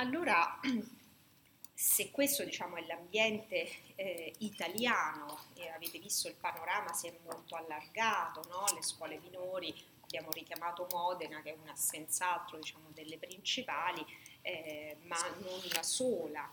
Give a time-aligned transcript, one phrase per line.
[0.00, 0.58] allora,
[1.74, 7.54] se questo diciamo, è l'ambiente eh, italiano e avete visto il panorama si è molto
[7.54, 8.64] allargato, no?
[8.74, 14.04] le scuole minori, abbiamo richiamato Modena che è una senz'altro diciamo, delle principali,
[14.40, 16.50] eh, ma non la sola.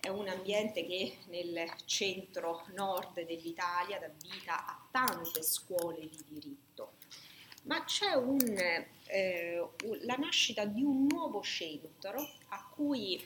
[0.00, 6.92] È un ambiente che nel centro-nord dell'Italia dà vita a tante scuole di diritto,
[7.68, 8.40] ma c'è un,
[9.06, 9.64] eh,
[10.00, 13.24] la nascita di un nuovo centro a cui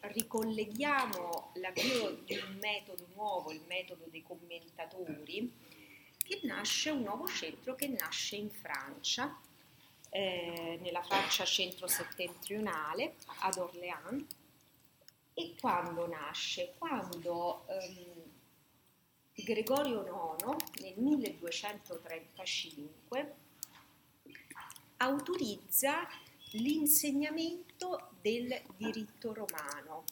[0.00, 5.50] ricolleghiamo l'avvio di un metodo nuovo, il metodo dei commentatori,
[6.18, 9.34] che nasce un nuovo centro che nasce in Francia,
[10.10, 14.26] eh, nella Francia centro-settentrionale, ad Orléans.
[15.32, 16.74] E quando nasce?
[16.76, 18.24] Quando ehm,
[19.32, 23.48] Gregorio IX nel 1235
[25.02, 26.06] autorizza
[26.52, 30.04] l'insegnamento del diritto romano,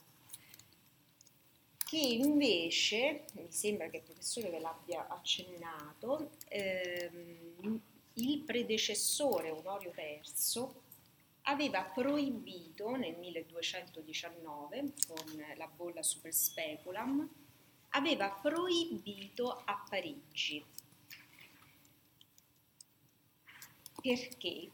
[1.78, 7.80] che invece, mi sembra che il professore ve l'abbia accennato, ehm,
[8.14, 10.68] il predecessore Onorio III
[11.42, 17.28] aveva proibito nel 1219 con la bolla super speculam
[17.90, 20.62] aveva proibito a Parigi
[24.00, 24.70] perché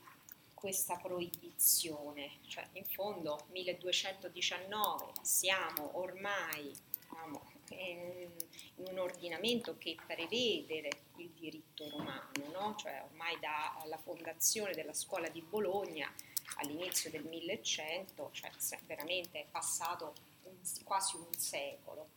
[0.55, 8.31] questa proibizione, cioè in fondo 1219 siamo ormai diciamo, in,
[8.77, 12.75] un ordinamento che prevede il diritto romano, no?
[12.77, 16.13] cioè ormai dalla fondazione della scuola di Bologna
[16.57, 18.51] all'inizio del 1100, cioè
[18.87, 20.15] veramente è passato
[20.45, 22.09] un, quasi un secolo.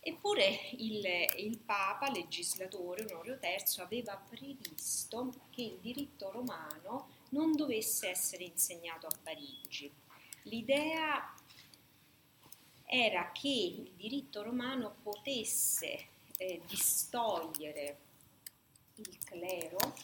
[0.00, 1.04] Eppure il,
[1.36, 9.06] il, Papa, legislatore Onorio III, aveva previsto che il diritto romano non dovesse essere insegnato
[9.06, 9.92] a Parigi.
[10.42, 11.34] L'idea
[12.84, 17.98] era che il diritto romano potesse eh, distogliere
[18.94, 19.94] il clero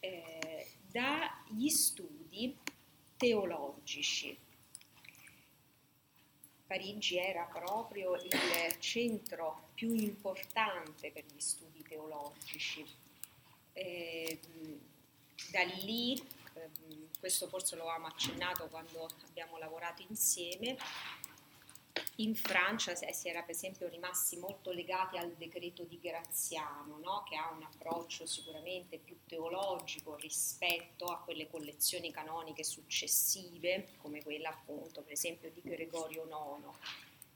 [0.00, 2.54] eh, dagli studi
[3.16, 4.36] teologici.
[6.66, 12.84] Parigi era proprio il centro più importante per gli studi teologici.
[13.74, 14.38] Eh,
[15.50, 16.18] da lì,
[16.54, 20.76] ehm, questo forse lo avevamo accennato quando abbiamo lavorato insieme,
[22.16, 27.24] in Francia si era per esempio rimasti molto legati al decreto di Graziano, no?
[27.28, 34.50] che ha un approccio sicuramente più teologico rispetto a quelle collezioni canoniche successive, come quella
[34.50, 36.76] appunto per esempio di Gregorio IX.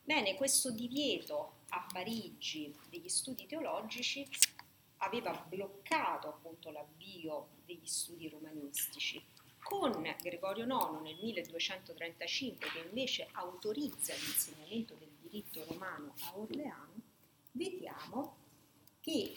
[0.04, 4.26] Bene, questo divieto a Parigi degli studi teologici
[4.98, 9.22] aveva bloccato appunto l'avvio degli studi romanistici.
[9.68, 16.94] Con Gregorio IX nel 1235, che invece autorizza l'insegnamento del diritto romano a Orleano,
[17.52, 18.36] vediamo
[19.02, 19.34] che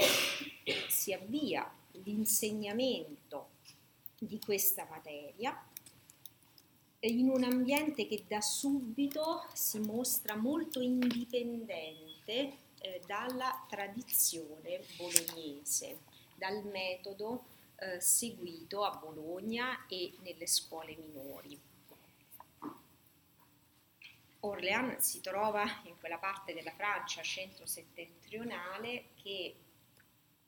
[0.88, 1.70] si avvia
[2.04, 3.50] l'insegnamento
[4.18, 5.54] di questa materia
[7.02, 16.00] in un ambiente che da subito si mostra molto indipendente eh, dalla tradizione bolognese,
[16.36, 17.44] dal metodo
[17.82, 21.60] eh, seguito a Bologna e nelle scuole minori.
[24.44, 29.56] Orléans si trova in quella parte della Francia centro-settentrionale che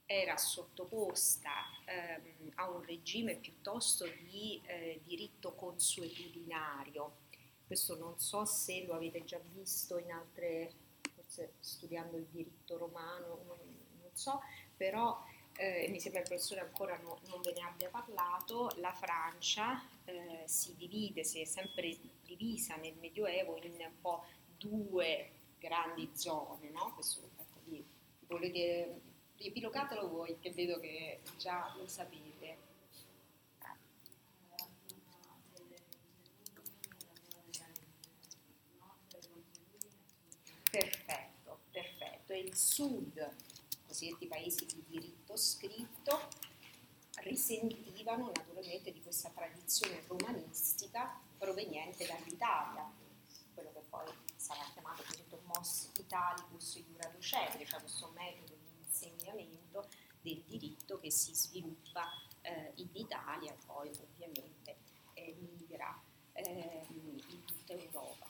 [0.05, 1.51] era sottoposta
[1.85, 7.21] ehm, a un regime piuttosto di eh, diritto consuetudinario.
[7.65, 10.71] Questo non so se lo avete già visto in altre
[11.15, 13.57] forse studiando il diritto romano, non,
[14.01, 14.41] non so,
[14.75, 15.23] però
[15.55, 20.43] eh, mi sembra il professore ancora no, non ve ne abbia parlato, la Francia eh,
[20.45, 24.25] si divide, si è sempre divisa nel Medioevo in un po'
[24.57, 26.93] due grandi zone, no?
[26.93, 27.83] Questo ecco, vi,
[28.27, 29.01] volete
[29.37, 32.71] riepilogatelo voi che vedo che già lo sapete.
[40.69, 42.33] Perfetto, perfetto.
[42.33, 43.35] E il sud,
[43.93, 46.19] cosiddetti paesi di diritto scritto,
[47.17, 52.91] risentivano naturalmente di questa tradizione romanistica proveniente dall'Italia,
[53.53, 59.87] quello che poi sarà chiamato esempio mos italicus iura docere, cioè questo metodo di insegnamento
[60.21, 62.09] del diritto che si sviluppa
[62.41, 64.75] eh, in Italia e poi ovviamente
[65.13, 66.01] eh, migra
[66.33, 68.27] eh, in tutta Europa.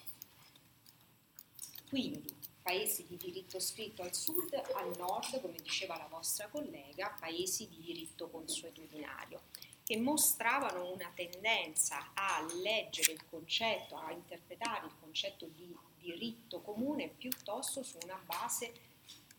[1.87, 2.32] Quindi
[2.63, 7.81] paesi di diritto scritto al sud, al nord, come diceva la vostra collega, paesi di
[7.81, 9.41] diritto consuetudinario.
[9.85, 17.09] che mostravano una tendenza a leggere il concetto, a interpretare il concetto di diritto comune
[17.09, 18.71] piuttosto su una base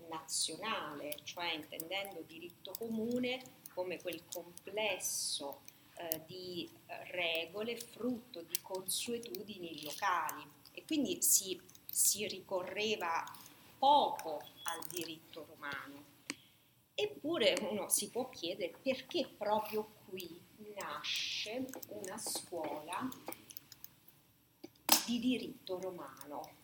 [0.08, 3.42] nazionale, cioè intendendo diritto comune
[3.72, 5.62] come quel complesso
[5.96, 6.68] eh, di
[7.10, 10.42] regole frutto di consuetudini locali
[10.72, 11.60] e quindi si,
[11.94, 13.24] si ricorreva
[13.78, 16.12] poco al diritto romano.
[16.92, 20.40] Eppure uno si può chiedere perché proprio qui
[20.76, 23.08] nasce una scuola
[25.06, 26.56] di diritto romano.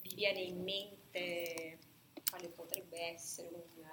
[0.00, 1.78] Vi viene in mente
[2.28, 3.84] quale potrebbe essere un,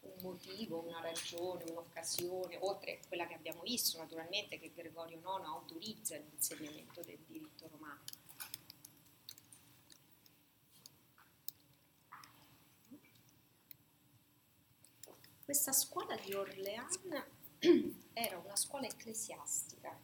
[0.00, 5.44] un motivo, una ragione, un'occasione, oltre a quella che abbiamo visto naturalmente che Gregorio IX
[5.44, 8.02] autorizza l'insegnamento del diritto romano?
[15.56, 17.00] Questa scuola di Orléans
[18.12, 19.98] era una scuola ecclesiastica.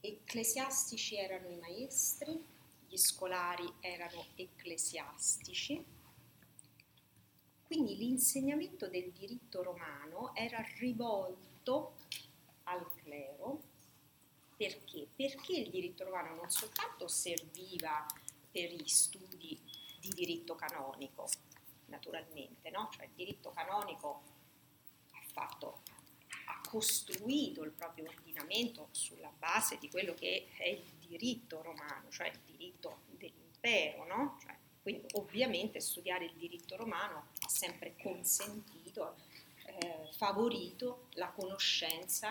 [0.00, 2.42] Ecclesiastici erano i maestri,
[2.88, 5.84] gli scolari erano ecclesiastici.
[7.66, 11.96] Quindi l'insegnamento del diritto romano era rivolto
[12.62, 13.60] al clero
[14.56, 15.06] perché?
[15.14, 18.06] Perché il diritto romano non soltanto serviva
[18.50, 19.60] per gli studi
[20.00, 21.28] di diritto canonico,
[21.88, 22.88] naturalmente, no?
[22.92, 24.22] cioè il diritto canonico
[25.12, 25.82] ha, fatto,
[26.46, 32.28] ha costruito il proprio ordinamento sulla base di quello che è il diritto romano, cioè
[32.28, 34.38] il diritto dell'impero, no?
[34.40, 39.16] cioè, quindi ovviamente studiare il diritto romano ha sempre consentito,
[39.66, 42.30] eh, favorito la conoscenza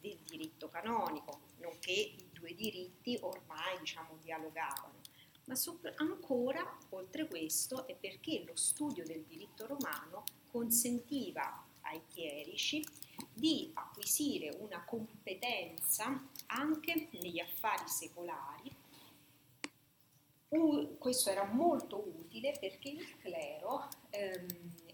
[0.00, 4.97] del diritto canonico, nonché i due diritti ormai diciamo dialogavano
[5.48, 12.86] ma sopra, ancora oltre questo è perché lo studio del diritto romano consentiva ai chierici
[13.32, 18.76] di acquisire una competenza anche negli affari secolari.
[20.98, 24.46] questo era molto utile perché il clero ehm,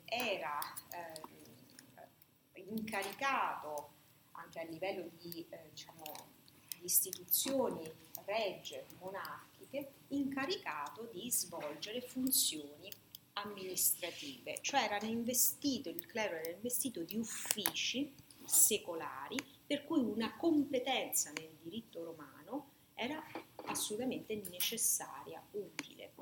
[0.04, 0.58] era
[0.90, 1.32] ehm,
[2.68, 3.90] incaricato
[4.32, 6.02] anche a livello di, eh, diciamo,
[6.43, 6.43] di
[6.84, 7.90] istituzioni
[8.24, 12.90] regge, monarchiche, incaricato di svolgere funzioni
[13.34, 18.12] amministrative, cioè era investito, il clero era investito di uffici
[18.44, 19.36] secolari
[19.66, 23.22] per cui una competenza nel diritto romano era
[23.66, 26.12] assolutamente necessaria, utile.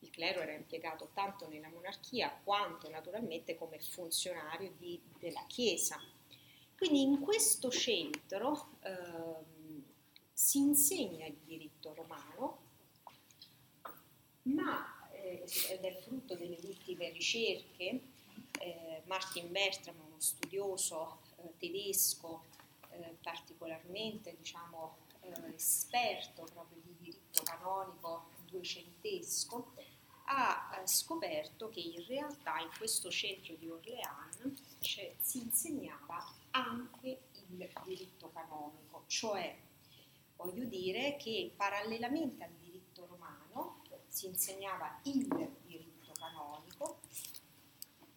[0.00, 6.00] Il clero era impiegato tanto nella monarchia quanto naturalmente come funzionario di, della Chiesa.
[6.76, 8.90] Quindi in questo centro eh,
[10.34, 12.58] si insegna il diritto romano
[14.42, 18.00] ma eh, ed è frutto delle ultime ricerche,
[18.60, 22.42] eh, Martin Bertram, uno studioso eh, tedesco
[22.90, 29.72] eh, particolarmente diciamo, eh, esperto proprio di diritto canonico duecentesco,
[30.26, 37.20] ha eh, scoperto che in realtà in questo centro di Orléans cioè, si insegnava anche
[37.48, 39.56] il diritto canonico, cioè
[40.36, 45.26] voglio dire che parallelamente al diritto romano si insegnava il
[45.64, 47.00] diritto canonico,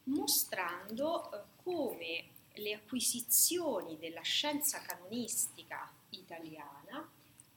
[0.03, 7.09] mostrando eh, come le acquisizioni della scienza canonistica italiana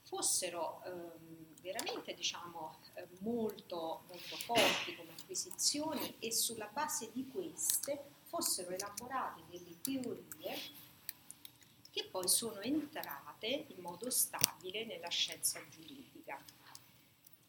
[0.03, 8.19] fossero ehm, veramente diciamo, eh, molto, molto forti come acquisizioni e sulla base di queste
[8.25, 10.59] fossero elaborate delle teorie
[11.91, 16.43] che poi sono entrate in modo stabile nella scienza giuridica.